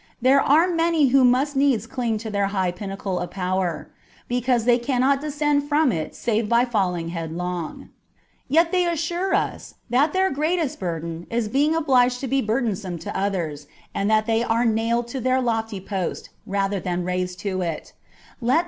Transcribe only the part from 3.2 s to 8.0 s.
power, because they cannot descend from it save by falling headlong: